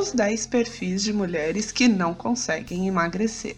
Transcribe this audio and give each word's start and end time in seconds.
os 0.00 0.12
10 0.12 0.46
perfis 0.46 1.02
de 1.02 1.12
mulheres 1.12 1.70
que 1.70 1.86
não 1.86 2.14
conseguem 2.14 2.88
emagrecer. 2.88 3.54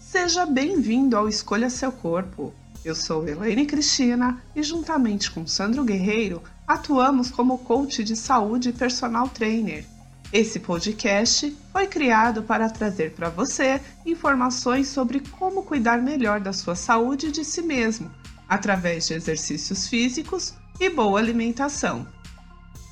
Seja 0.00 0.46
bem-vindo 0.46 1.18
ao 1.18 1.28
Escolha 1.28 1.68
Seu 1.68 1.92
Corpo. 1.92 2.54
Eu 2.82 2.94
sou 2.94 3.28
Elaine 3.28 3.66
Cristina 3.66 4.42
e, 4.56 4.62
juntamente 4.62 5.30
com 5.30 5.46
Sandro 5.46 5.84
Guerreiro, 5.84 6.42
atuamos 6.66 7.30
como 7.30 7.58
coach 7.58 8.02
de 8.02 8.16
saúde 8.16 8.70
e 8.70 8.72
personal 8.72 9.28
trainer. 9.28 9.84
Esse 10.32 10.58
podcast 10.60 11.54
foi 11.70 11.86
criado 11.86 12.42
para 12.42 12.70
trazer 12.70 13.12
para 13.12 13.28
você 13.28 13.82
informações 14.06 14.88
sobre 14.88 15.20
como 15.20 15.62
cuidar 15.62 16.00
melhor 16.00 16.40
da 16.40 16.54
sua 16.54 16.74
saúde 16.74 17.26
e 17.26 17.32
de 17.32 17.44
si 17.44 17.60
mesmo, 17.60 18.10
através 18.48 19.06
de 19.06 19.14
exercícios 19.14 19.86
físicos 19.88 20.54
e 20.80 20.88
boa 20.88 21.18
alimentação. 21.18 22.06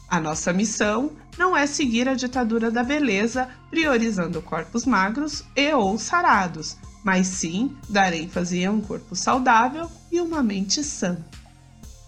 A 0.08 0.20
nossa 0.20 0.52
missão 0.52 1.12
não 1.36 1.56
é 1.56 1.66
seguir 1.66 2.08
a 2.08 2.14
ditadura 2.14 2.70
da 2.70 2.82
beleza, 2.82 3.48
priorizando 3.70 4.40
corpos 4.40 4.86
magros 4.86 5.44
e 5.54 5.72
ou 5.72 5.98
sarados, 5.98 6.76
mas 7.04 7.26
sim 7.26 7.76
dar 7.88 8.12
ênfase 8.12 8.64
a 8.64 8.70
um 8.70 8.80
corpo 8.80 9.14
saudável 9.14 9.90
e 10.10 10.20
uma 10.20 10.42
mente 10.42 10.82
sã. 10.82 11.18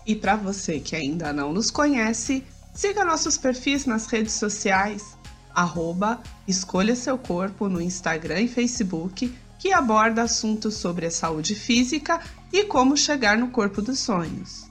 E 0.06 0.14
para 0.14 0.36
você 0.36 0.80
que 0.80 0.96
ainda 0.96 1.32
não 1.32 1.52
nos 1.52 1.70
conhece, 1.70 2.44
siga 2.72 3.04
nossos 3.04 3.36
perfis 3.36 3.84
nas 3.84 4.06
redes 4.06 4.34
sociais, 4.34 5.16
arroba 5.54 6.20
Escolha 6.46 6.94
Seu 6.96 7.18
Corpo 7.18 7.68
no 7.68 7.80
Instagram 7.80 8.40
e 8.40 8.48
Facebook, 8.48 9.34
que 9.58 9.72
aborda 9.72 10.22
assuntos 10.22 10.74
sobre 10.74 11.06
a 11.06 11.10
saúde 11.10 11.54
física 11.54 12.20
e 12.52 12.64
como 12.64 12.96
chegar 12.96 13.36
no 13.36 13.48
corpo 13.48 13.82
dos 13.82 13.98
sonhos 13.98 14.68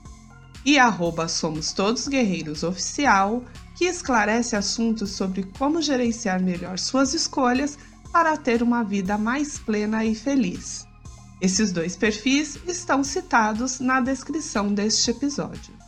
e 0.64 0.78
arroba 0.78 1.28
Somos 1.28 1.72
Todos 1.72 2.08
Guerreiros 2.08 2.62
Oficial, 2.62 3.44
que 3.76 3.84
esclarece 3.84 4.56
assuntos 4.56 5.10
sobre 5.12 5.44
como 5.58 5.80
gerenciar 5.80 6.42
melhor 6.42 6.78
suas 6.78 7.14
escolhas 7.14 7.78
para 8.12 8.36
ter 8.36 8.62
uma 8.62 8.82
vida 8.82 9.16
mais 9.16 9.58
plena 9.58 10.04
e 10.04 10.14
feliz. 10.14 10.86
Esses 11.40 11.70
dois 11.70 11.96
perfis 11.96 12.58
estão 12.66 13.04
citados 13.04 13.78
na 13.78 14.00
descrição 14.00 14.74
deste 14.74 15.10
episódio. 15.10 15.78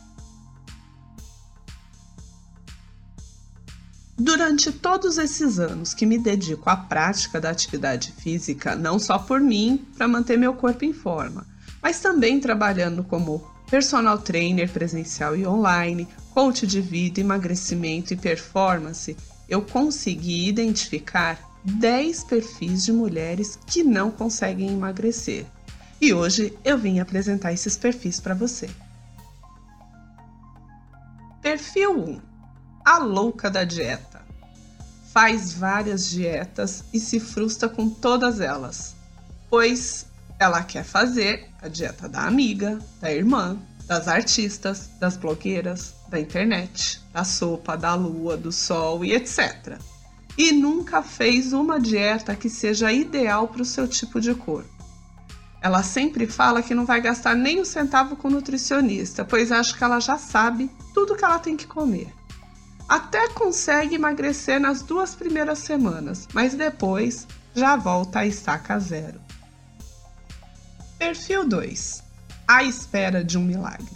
Durante 4.17 4.71
todos 4.71 5.17
esses 5.17 5.59
anos 5.59 5.93
que 5.93 6.05
me 6.05 6.17
dedico 6.17 6.69
à 6.69 6.77
prática 6.77 7.41
da 7.41 7.49
atividade 7.49 8.13
física, 8.13 8.75
não 8.75 8.99
só 8.99 9.17
por 9.17 9.41
mim, 9.41 9.83
para 9.97 10.07
manter 10.07 10.37
meu 10.37 10.53
corpo 10.53 10.85
em 10.85 10.93
forma, 10.93 11.45
mas 11.81 11.99
também 11.99 12.39
trabalhando 12.39 13.03
como 13.03 13.43
personal 13.71 14.17
trainer 14.17 14.69
presencial 14.69 15.33
e 15.33 15.47
online, 15.47 16.05
coach 16.33 16.67
de 16.67 16.81
vida, 16.81 17.21
emagrecimento 17.21 18.13
e 18.13 18.17
performance, 18.17 19.15
eu 19.47 19.61
consegui 19.61 20.49
identificar 20.49 21.39
10 21.63 22.25
perfis 22.25 22.83
de 22.83 22.91
mulheres 22.91 23.57
que 23.65 23.81
não 23.81 24.11
conseguem 24.11 24.73
emagrecer. 24.73 25.45
E 26.01 26.13
hoje 26.13 26.53
eu 26.65 26.77
vim 26.77 26.99
apresentar 26.99 27.53
esses 27.53 27.77
perfis 27.77 28.19
para 28.19 28.33
você. 28.33 28.69
Perfil 31.41 31.97
1: 31.97 32.21
A 32.83 32.97
louca 32.97 33.49
da 33.49 33.63
dieta. 33.63 34.21
Faz 35.13 35.53
várias 35.53 36.09
dietas 36.09 36.83
e 36.93 36.99
se 36.99 37.21
frustra 37.21 37.69
com 37.69 37.89
todas 37.89 38.41
elas, 38.41 38.95
pois 39.49 40.10
ela 40.41 40.63
quer 40.63 40.83
fazer 40.83 41.47
a 41.61 41.67
dieta 41.67 42.09
da 42.09 42.25
amiga, 42.25 42.79
da 42.99 43.13
irmã, 43.13 43.59
das 43.85 44.07
artistas, 44.07 44.89
das 44.99 45.15
blogueiras, 45.15 45.93
da 46.09 46.19
internet, 46.19 46.99
da 47.13 47.23
sopa, 47.23 47.77
da 47.77 47.93
lua, 47.93 48.35
do 48.35 48.51
sol 48.51 49.05
e 49.05 49.13
etc. 49.13 49.77
E 50.35 50.51
nunca 50.51 51.03
fez 51.03 51.53
uma 51.53 51.79
dieta 51.79 52.35
que 52.35 52.49
seja 52.49 52.91
ideal 52.91 53.49
para 53.49 53.61
o 53.61 53.65
seu 53.65 53.87
tipo 53.87 54.19
de 54.19 54.33
corpo. 54.33 54.67
Ela 55.61 55.83
sempre 55.83 56.25
fala 56.25 56.63
que 56.63 56.73
não 56.73 56.87
vai 56.87 56.99
gastar 57.01 57.35
nem 57.35 57.61
um 57.61 57.65
centavo 57.65 58.15
com 58.15 58.27
nutricionista, 58.27 59.23
pois 59.23 59.51
acha 59.51 59.77
que 59.77 59.83
ela 59.83 59.99
já 59.99 60.17
sabe 60.17 60.71
tudo 60.91 61.15
que 61.15 61.23
ela 61.23 61.37
tem 61.37 61.55
que 61.55 61.67
comer. 61.67 62.11
Até 62.89 63.27
consegue 63.29 63.93
emagrecer 63.93 64.59
nas 64.59 64.81
duas 64.81 65.13
primeiras 65.13 65.59
semanas, 65.59 66.27
mas 66.33 66.55
depois 66.55 67.27
já 67.53 67.75
volta 67.75 68.19
a 68.19 68.25
estaca 68.25 68.79
zero. 68.79 69.21
Perfil 71.01 71.47
2 71.47 72.03
À 72.47 72.63
espera 72.63 73.23
de 73.23 73.35
um 73.35 73.43
milagre. 73.43 73.89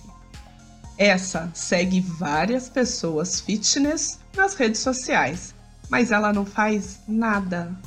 Essa 0.98 1.52
segue 1.54 2.02
várias 2.02 2.68
pessoas 2.68 3.40
fitness 3.40 4.18
nas 4.36 4.56
redes 4.56 4.82
sociais, 4.82 5.54
mas 5.88 6.10
ela 6.10 6.34
não 6.34 6.48
faz 6.48 7.00
nada. 7.08 7.80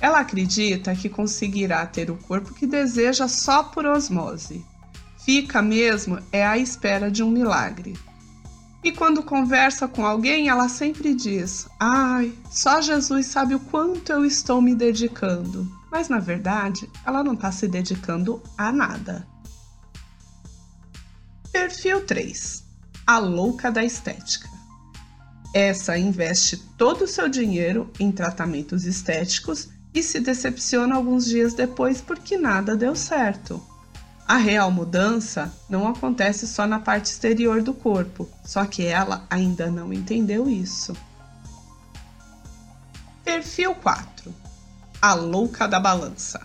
Ela 0.00 0.18
acredita 0.18 0.96
que 0.96 1.08
conseguirá 1.08 1.86
ter 1.86 2.10
o 2.10 2.16
corpo 2.16 2.54
que 2.54 2.66
deseja 2.66 3.28
só 3.28 3.62
por 3.62 3.86
osmose. 3.86 4.66
Fica 5.24 5.62
mesmo 5.62 6.18
é 6.32 6.44
à 6.44 6.58
espera 6.58 7.08
de 7.08 7.22
um 7.22 7.30
milagre. 7.30 7.94
E 8.86 8.92
quando 8.92 9.20
conversa 9.20 9.88
com 9.88 10.06
alguém, 10.06 10.48
ela 10.48 10.68
sempre 10.68 11.12
diz: 11.12 11.66
Ai, 11.80 12.32
só 12.48 12.80
Jesus 12.80 13.26
sabe 13.26 13.52
o 13.52 13.58
quanto 13.58 14.12
eu 14.12 14.24
estou 14.24 14.62
me 14.62 14.76
dedicando. 14.76 15.68
Mas 15.90 16.08
na 16.08 16.20
verdade, 16.20 16.88
ela 17.04 17.24
não 17.24 17.34
está 17.34 17.50
se 17.50 17.66
dedicando 17.66 18.40
a 18.56 18.70
nada. 18.70 19.26
Perfil 21.50 22.06
3 22.06 22.62
A 23.04 23.18
louca 23.18 23.72
da 23.72 23.82
estética. 23.82 24.48
Essa 25.52 25.98
investe 25.98 26.56
todo 26.78 27.06
o 27.06 27.08
seu 27.08 27.28
dinheiro 27.28 27.90
em 27.98 28.12
tratamentos 28.12 28.84
estéticos 28.84 29.68
e 29.92 30.00
se 30.00 30.20
decepciona 30.20 30.94
alguns 30.94 31.24
dias 31.24 31.54
depois 31.54 32.00
porque 32.00 32.38
nada 32.38 32.76
deu 32.76 32.94
certo. 32.94 33.60
A 34.28 34.38
real 34.38 34.72
mudança 34.72 35.52
não 35.68 35.86
acontece 35.86 36.48
só 36.48 36.66
na 36.66 36.80
parte 36.80 37.12
exterior 37.12 37.62
do 37.62 37.72
corpo, 37.72 38.28
só 38.44 38.64
que 38.64 38.84
ela 38.84 39.24
ainda 39.30 39.70
não 39.70 39.92
entendeu 39.92 40.48
isso. 40.48 40.96
Perfil 43.24 43.74
4 43.76 44.34
A 45.00 45.14
louca 45.14 45.68
da 45.68 45.78
balança. 45.78 46.40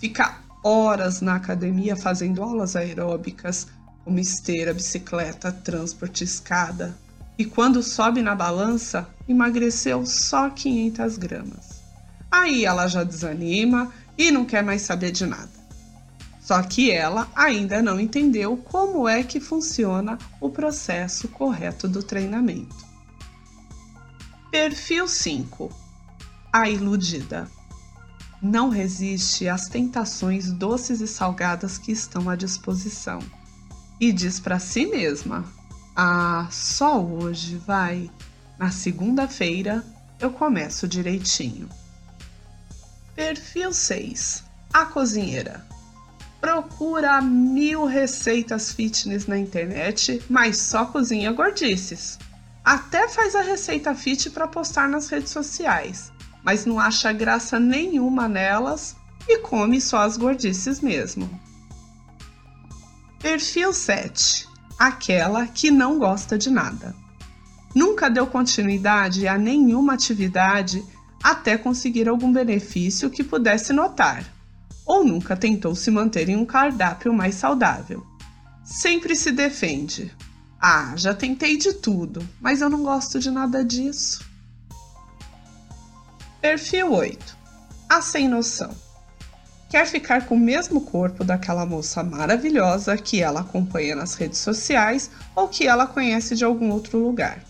Fica 0.00 0.38
horas 0.64 1.20
na 1.20 1.36
academia 1.36 1.94
fazendo 1.94 2.42
aulas 2.42 2.74
aeróbicas, 2.74 3.68
como 4.04 4.18
esteira, 4.18 4.74
bicicleta, 4.74 5.52
transporte, 5.52 6.24
escada. 6.24 6.96
E 7.38 7.44
quando 7.44 7.84
sobe 7.84 8.20
na 8.20 8.34
balança, 8.34 9.08
emagreceu 9.28 10.04
só 10.04 10.50
500 10.50 11.18
gramas. 11.18 11.82
Aí 12.30 12.64
ela 12.64 12.88
já 12.88 13.04
desanima 13.04 13.92
e 14.18 14.32
não 14.32 14.44
quer 14.44 14.64
mais 14.64 14.82
saber 14.82 15.12
de 15.12 15.24
nada. 15.24 15.55
Só 16.46 16.62
que 16.62 16.92
ela 16.92 17.28
ainda 17.34 17.82
não 17.82 17.98
entendeu 17.98 18.56
como 18.56 19.08
é 19.08 19.24
que 19.24 19.40
funciona 19.40 20.16
o 20.40 20.48
processo 20.48 21.26
correto 21.26 21.88
do 21.88 22.04
treinamento. 22.04 22.86
Perfil 24.48 25.08
5 25.08 25.68
A 26.52 26.70
iludida. 26.70 27.50
Não 28.40 28.68
resiste 28.68 29.48
às 29.48 29.68
tentações 29.68 30.52
doces 30.52 31.00
e 31.00 31.08
salgadas 31.08 31.78
que 31.78 31.90
estão 31.90 32.30
à 32.30 32.36
disposição 32.36 33.18
e 34.00 34.12
diz 34.12 34.38
para 34.38 34.60
si 34.60 34.86
mesma: 34.86 35.44
Ah, 35.96 36.46
só 36.52 37.02
hoje 37.02 37.56
vai. 37.56 38.08
Na 38.56 38.70
segunda-feira 38.70 39.84
eu 40.20 40.30
começo 40.30 40.86
direitinho. 40.86 41.68
Perfil 43.16 43.72
6 43.72 44.44
A 44.72 44.86
cozinheira. 44.86 45.75
Procura 46.40 47.20
mil 47.20 47.86
receitas 47.86 48.72
fitness 48.72 49.26
na 49.26 49.38
internet, 49.38 50.22
mas 50.28 50.58
só 50.58 50.84
cozinha 50.86 51.32
gordices. 51.32 52.18
Até 52.64 53.08
faz 53.08 53.34
a 53.34 53.42
receita 53.42 53.94
fit 53.94 54.30
para 54.30 54.48
postar 54.48 54.88
nas 54.88 55.08
redes 55.08 55.30
sociais, 55.30 56.12
mas 56.44 56.66
não 56.66 56.78
acha 56.78 57.12
graça 57.12 57.58
nenhuma 57.60 58.28
nelas 58.28 58.96
e 59.28 59.38
come 59.38 59.80
só 59.80 59.98
as 59.98 60.16
gordices 60.16 60.80
mesmo. 60.80 61.28
Perfil 63.20 63.72
7 63.72 64.48
Aquela 64.78 65.46
que 65.46 65.70
não 65.70 65.98
gosta 65.98 66.36
de 66.36 66.50
nada. 66.50 66.94
Nunca 67.74 68.10
deu 68.10 68.26
continuidade 68.26 69.26
a 69.26 69.38
nenhuma 69.38 69.94
atividade 69.94 70.84
até 71.22 71.56
conseguir 71.56 72.08
algum 72.08 72.30
benefício 72.30 73.10
que 73.10 73.24
pudesse 73.24 73.72
notar, 73.72 74.24
ou 74.86 75.04
nunca 75.04 75.36
tentou 75.36 75.74
se 75.74 75.90
manter 75.90 76.28
em 76.28 76.36
um 76.36 76.46
cardápio 76.46 77.12
mais 77.12 77.34
saudável. 77.34 78.06
Sempre 78.64 79.16
se 79.16 79.32
defende. 79.32 80.14
Ah, 80.60 80.94
já 80.96 81.12
tentei 81.12 81.56
de 81.56 81.74
tudo, 81.74 82.26
mas 82.40 82.60
eu 82.60 82.70
não 82.70 82.82
gosto 82.82 83.18
de 83.18 83.30
nada 83.30 83.64
disso. 83.64 84.24
Perfil 86.40 86.92
8 86.92 87.36
A 87.88 88.00
sem 88.00 88.28
noção 88.28 88.86
quer 89.68 89.86
ficar 89.86 90.26
com 90.26 90.36
o 90.36 90.40
mesmo 90.40 90.80
corpo 90.80 91.24
daquela 91.24 91.66
moça 91.66 92.02
maravilhosa 92.02 92.96
que 92.96 93.20
ela 93.20 93.40
acompanha 93.40 93.96
nas 93.96 94.14
redes 94.14 94.38
sociais 94.38 95.10
ou 95.34 95.48
que 95.48 95.66
ela 95.66 95.86
conhece 95.86 96.36
de 96.36 96.44
algum 96.44 96.70
outro 96.70 96.98
lugar. 96.98 97.44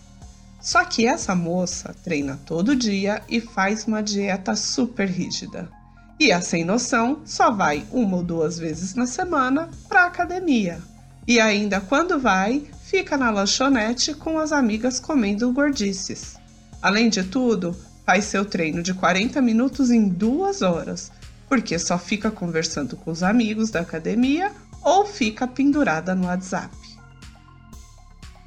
Só 0.59 0.83
que 0.83 1.05
essa 1.05 1.35
moça 1.35 1.95
treina 2.03 2.39
todo 2.45 2.75
dia 2.75 3.21
e 3.29 3.39
faz 3.39 3.85
uma 3.85 4.01
dieta 4.01 4.55
super 4.55 5.07
rígida. 5.07 5.69
E 6.19 6.31
a 6.31 6.41
sem 6.41 6.65
noção 6.65 7.21
só 7.25 7.51
vai 7.51 7.85
uma 7.91 8.17
ou 8.17 8.23
duas 8.23 8.57
vezes 8.57 8.95
na 8.95 9.05
semana 9.05 9.69
para 9.87 10.03
a 10.03 10.07
academia. 10.07 10.81
E 11.27 11.39
ainda 11.39 11.79
quando 11.79 12.19
vai, 12.19 12.65
fica 12.85 13.17
na 13.17 13.29
lanchonete 13.29 14.13
com 14.13 14.39
as 14.39 14.51
amigas 14.51 14.99
comendo 14.99 15.51
gordices. 15.53 16.37
Além 16.81 17.09
de 17.09 17.23
tudo, 17.23 17.75
faz 18.05 18.25
seu 18.25 18.45
treino 18.45 18.81
de 18.81 18.93
40 18.93 19.41
minutos 19.41 19.91
em 19.91 20.07
duas 20.07 20.61
horas, 20.61 21.11
porque 21.47 21.77
só 21.77 21.99
fica 21.99 22.31
conversando 22.31 22.95
com 22.95 23.11
os 23.11 23.21
amigos 23.21 23.69
da 23.69 23.81
academia 23.81 24.51
ou 24.81 25.05
fica 25.05 25.45
pendurada 25.45 26.15
no 26.15 26.27
WhatsApp. 26.27 26.75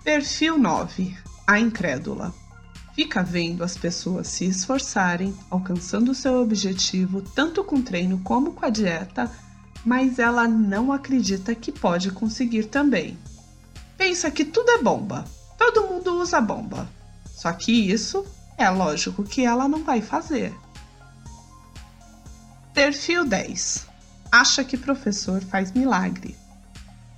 Perfil 0.03 0.59
9 0.59 1.15
A 1.47 1.61
incrédula. 1.61 2.40
Fica 3.01 3.23
vendo 3.23 3.65
as 3.65 3.79
pessoas 3.79 4.27
se 4.27 4.45
esforçarem, 4.45 5.35
alcançando 5.49 6.15
seu 6.15 6.35
objetivo 6.35 7.23
tanto 7.23 7.65
com 7.65 7.81
treino 7.81 8.21
como 8.23 8.53
com 8.53 8.67
a 8.67 8.69
dieta, 8.69 9.33
mas 9.87 10.19
ela 10.19 10.47
não 10.47 10.93
acredita 10.93 11.55
que 11.55 11.73
pode 11.73 12.11
conseguir 12.11 12.65
também. 12.65 13.17
Pensa 13.97 14.31
que 14.31 14.45
tudo 14.45 14.71
é 14.73 14.83
bomba, 14.83 15.25
todo 15.57 15.89
mundo 15.89 16.21
usa 16.21 16.43
bomba. 16.43 16.87
Só 17.25 17.51
que 17.55 17.73
isso 17.73 18.23
é 18.59 18.69
lógico 18.69 19.25
que 19.25 19.47
ela 19.47 19.67
não 19.67 19.83
vai 19.83 20.03
fazer. 20.03 20.55
Perfil 22.75 23.25
10. 23.25 23.87
Acha 24.31 24.63
que 24.63 24.77
professor 24.77 25.41
faz 25.41 25.73
milagre. 25.73 26.37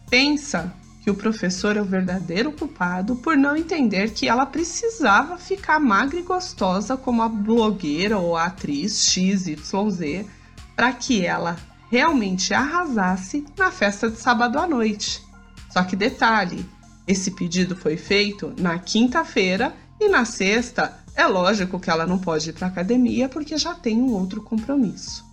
Pensa 0.08 0.72
que 1.02 1.10
o 1.10 1.14
professor 1.14 1.76
é 1.76 1.82
o 1.82 1.84
verdadeiro 1.84 2.52
culpado 2.52 3.16
por 3.16 3.36
não 3.36 3.56
entender 3.56 4.12
que 4.12 4.28
ela 4.28 4.46
precisava 4.46 5.36
ficar 5.36 5.80
magra 5.80 6.20
e 6.20 6.22
gostosa 6.22 6.96
como 6.96 7.22
a 7.22 7.28
blogueira 7.28 8.18
ou 8.18 8.36
a 8.36 8.44
atriz 8.44 9.04
XYZ 9.06 10.24
para 10.76 10.92
que 10.92 11.26
ela 11.26 11.56
realmente 11.90 12.54
arrasasse 12.54 13.44
na 13.58 13.72
festa 13.72 14.08
de 14.08 14.16
sábado 14.16 14.58
à 14.58 14.66
noite. 14.66 15.20
Só 15.70 15.82
que 15.82 15.96
detalhe, 15.96 16.64
esse 17.06 17.32
pedido 17.32 17.74
foi 17.74 17.96
feito 17.96 18.54
na 18.56 18.78
quinta-feira 18.78 19.74
e 20.00 20.08
na 20.08 20.24
sexta 20.24 21.02
é 21.16 21.26
lógico 21.26 21.80
que 21.80 21.90
ela 21.90 22.06
não 22.06 22.18
pode 22.18 22.50
ir 22.50 22.52
para 22.52 22.68
academia 22.68 23.28
porque 23.28 23.58
já 23.58 23.74
tem 23.74 24.00
um 24.00 24.12
outro 24.12 24.40
compromisso. 24.40 25.31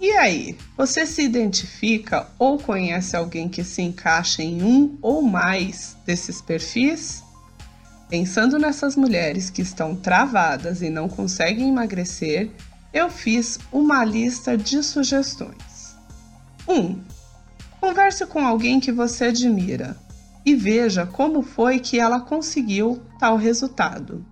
E 0.00 0.10
aí, 0.12 0.56
você 0.76 1.06
se 1.06 1.22
identifica 1.22 2.28
ou 2.38 2.58
conhece 2.58 3.16
alguém 3.16 3.48
que 3.48 3.62
se 3.62 3.80
encaixa 3.80 4.42
em 4.42 4.62
um 4.62 4.98
ou 5.00 5.22
mais 5.22 5.96
desses 6.04 6.42
perfis? 6.42 7.22
Pensando 8.08 8.58
nessas 8.58 8.96
mulheres 8.96 9.48
que 9.50 9.62
estão 9.62 9.96
travadas 9.96 10.82
e 10.82 10.90
não 10.90 11.08
conseguem 11.08 11.68
emagrecer, 11.68 12.50
eu 12.92 13.08
fiz 13.08 13.58
uma 13.72 14.04
lista 14.04 14.56
de 14.56 14.82
sugestões. 14.82 15.96
1. 16.68 16.72
Um, 16.72 17.00
converse 17.80 18.26
com 18.26 18.46
alguém 18.46 18.78
que 18.78 18.92
você 18.92 19.26
admira 19.26 19.96
e 20.44 20.54
veja 20.54 21.06
como 21.06 21.42
foi 21.42 21.78
que 21.78 21.98
ela 21.98 22.20
conseguiu 22.20 23.02
tal 23.18 23.36
resultado. 23.36 24.24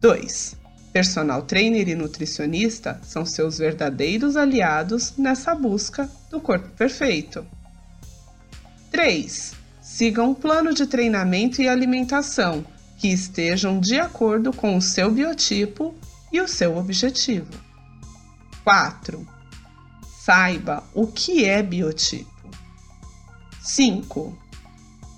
2. 0.00 0.59
Personal 0.92 1.42
trainer 1.42 1.88
e 1.88 1.94
nutricionista 1.94 3.00
são 3.04 3.24
seus 3.24 3.58
verdadeiros 3.58 4.36
aliados 4.36 5.16
nessa 5.16 5.54
busca 5.54 6.10
do 6.30 6.40
corpo 6.40 6.68
perfeito. 6.70 7.46
3. 8.90 9.54
Siga 9.80 10.22
um 10.24 10.34
plano 10.34 10.74
de 10.74 10.86
treinamento 10.86 11.62
e 11.62 11.68
alimentação 11.68 12.64
que 12.98 13.08
estejam 13.08 13.78
de 13.78 14.00
acordo 14.00 14.52
com 14.52 14.76
o 14.76 14.82
seu 14.82 15.10
biotipo 15.10 15.94
e 16.32 16.40
o 16.40 16.48
seu 16.48 16.76
objetivo. 16.76 17.50
4. 18.64 19.26
Saiba 20.24 20.84
o 20.92 21.06
que 21.06 21.44
é 21.44 21.62
biotipo. 21.62 22.50
5. 23.62 24.49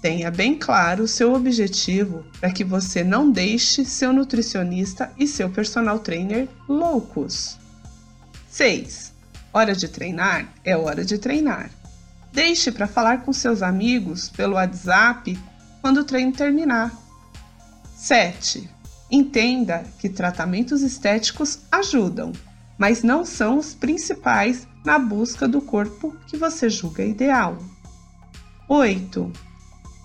Tenha 0.02 0.32
bem 0.32 0.58
claro 0.58 1.04
o 1.04 1.08
seu 1.08 1.32
objetivo 1.32 2.26
para 2.40 2.50
que 2.50 2.64
você 2.64 3.04
não 3.04 3.30
deixe 3.30 3.84
seu 3.84 4.12
nutricionista 4.12 5.12
e 5.16 5.28
seu 5.28 5.48
personal 5.48 6.00
trainer 6.00 6.48
loucos. 6.68 7.56
6. 8.50 9.12
Hora 9.52 9.76
de 9.76 9.86
treinar 9.86 10.52
é 10.64 10.76
hora 10.76 11.04
de 11.04 11.18
treinar. 11.18 11.70
Deixe 12.32 12.72
para 12.72 12.88
falar 12.88 13.18
com 13.18 13.32
seus 13.32 13.62
amigos 13.62 14.28
pelo 14.28 14.54
WhatsApp 14.54 15.38
quando 15.80 15.98
o 15.98 16.04
treino 16.04 16.32
terminar. 16.32 16.92
7. 17.94 18.68
Entenda 19.08 19.84
que 20.00 20.08
tratamentos 20.08 20.82
estéticos 20.82 21.60
ajudam, 21.70 22.32
mas 22.76 23.04
não 23.04 23.24
são 23.24 23.56
os 23.56 23.72
principais 23.72 24.66
na 24.84 24.98
busca 24.98 25.46
do 25.46 25.60
corpo 25.60 26.16
que 26.26 26.36
você 26.36 26.68
julga 26.68 27.04
ideal. 27.04 27.56
8 28.68 29.51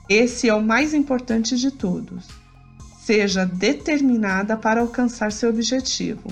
esse 0.10 0.48
é 0.48 0.54
o 0.54 0.64
mais 0.64 0.94
importante 0.94 1.58
de 1.58 1.72
todos. 1.72 2.26
Seja 3.02 3.46
determinada 3.46 4.56
para 4.56 4.82
alcançar 4.82 5.32
seu 5.32 5.50
objetivo 5.50 6.28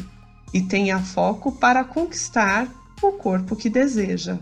e 0.53 0.61
tenha 0.61 0.99
foco 0.99 1.51
para 1.51 1.83
conquistar 1.83 2.67
o 3.01 3.11
corpo 3.13 3.55
que 3.55 3.69
deseja. 3.69 4.37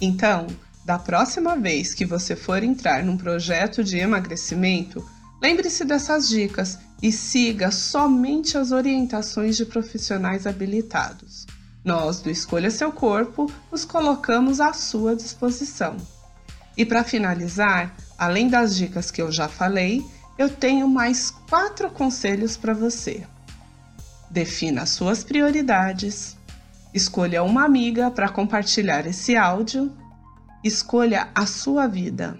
Então, 0.00 0.46
da 0.84 0.98
próxima 0.98 1.56
vez 1.56 1.94
que 1.94 2.04
você 2.04 2.36
for 2.36 2.62
entrar 2.62 3.02
num 3.02 3.16
projeto 3.16 3.82
de 3.82 3.98
emagrecimento, 3.98 5.04
lembre-se 5.42 5.84
dessas 5.84 6.28
dicas 6.28 6.78
e 7.02 7.10
siga 7.10 7.70
somente 7.70 8.56
as 8.56 8.70
orientações 8.70 9.56
de 9.56 9.66
profissionais 9.66 10.46
habilitados. 10.46 11.46
Nós, 11.84 12.20
do 12.20 12.30
Escolha 12.30 12.70
Seu 12.70 12.92
Corpo, 12.92 13.50
os 13.70 13.84
colocamos 13.84 14.60
à 14.60 14.72
sua 14.72 15.14
disposição. 15.16 15.96
E 16.76 16.84
para 16.84 17.04
finalizar, 17.04 17.94
além 18.18 18.48
das 18.48 18.76
dicas 18.76 19.10
que 19.10 19.22
eu 19.22 19.32
já 19.32 19.48
falei, 19.48 20.04
eu 20.38 20.50
tenho 20.50 20.88
mais 20.88 21.30
quatro 21.30 21.90
conselhos 21.90 22.56
para 22.56 22.74
você. 22.74 23.26
Defina 24.30 24.84
suas 24.84 25.24
prioridades, 25.24 26.36
escolha 26.92 27.42
uma 27.42 27.64
amiga 27.64 28.10
para 28.10 28.28
compartilhar 28.28 29.06
esse 29.06 29.36
áudio, 29.36 29.90
escolha 30.62 31.28
a 31.34 31.46
sua 31.46 31.86
vida, 31.86 32.38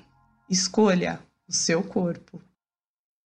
escolha 0.50 1.20
o 1.48 1.52
seu 1.52 1.82
corpo. 1.82 2.45